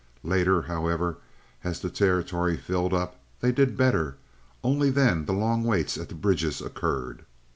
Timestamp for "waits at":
5.63-6.09